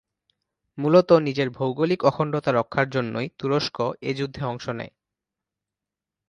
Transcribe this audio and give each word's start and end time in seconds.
মূলত 0.77 1.09
নিজের 1.19 1.49
ভৌগোলিক 1.49 1.99
অখণ্ডতা 2.03 2.51
রক্ষার 2.51 2.87
জন্যই 2.89 3.27
তুরস্ক 3.39 3.77
এ 4.01 4.11
যুদ্ধে 4.13 4.41
অংশ 4.45 4.65
নেয়। 4.69 4.93